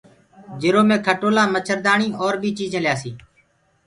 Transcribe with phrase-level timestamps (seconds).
[0.61, 3.15] جِرو مي کٽولآ مڇردآڻيٚ اور بيٚ چيٚجينٚ ليآسيٚ